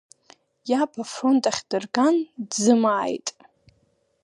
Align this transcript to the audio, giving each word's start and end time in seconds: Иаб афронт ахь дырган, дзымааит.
Иаб 0.69 0.93
афронт 1.03 1.43
ахь 1.49 1.63
дырган, 1.69 2.17
дзымааит. 2.49 3.27